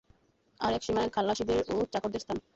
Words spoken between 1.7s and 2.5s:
ও চাকরদের স্থান।